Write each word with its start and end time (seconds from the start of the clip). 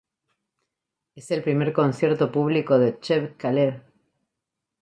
Es 1.13 1.29
el 1.29 1.43
primer 1.43 1.73
concierto 1.73 2.31
público 2.31 2.79
de 2.79 2.99
Cheb 2.99 3.37
Khaled. 3.37 3.75